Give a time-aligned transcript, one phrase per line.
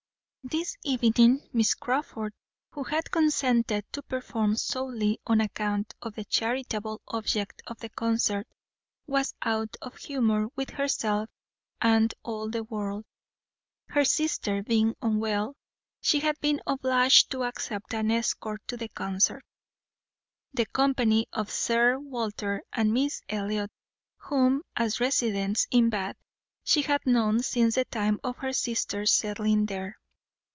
[0.43, 2.33] This evening, Miss Crawford,
[2.71, 8.47] who had consented to perform solely on account of the charitable object of the concert,
[9.05, 11.29] was out of humour with herself
[11.79, 13.05] and all the world.
[13.89, 15.55] Her sister being unwell,
[16.01, 19.45] she had been obliged to accept an escort to the concert,
[20.55, 23.71] the company of Sir Walter and Miss Elliot,
[24.17, 26.17] whom, as residents in Bath,
[26.63, 29.97] she had known since the time of her sister's settling there.